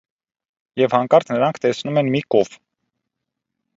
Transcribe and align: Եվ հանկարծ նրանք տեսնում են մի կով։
Եվ 0.81 0.95
հանկարծ 0.97 1.29
նրանք 1.33 1.61
տեսնում 1.67 2.01
են 2.03 2.11
մի 2.17 2.23
կով։ 2.37 2.51